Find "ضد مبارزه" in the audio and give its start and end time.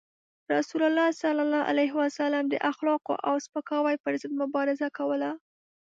4.21-4.87